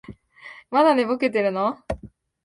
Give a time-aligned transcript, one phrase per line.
[0.71, 1.77] まだ寝ぼけてるの？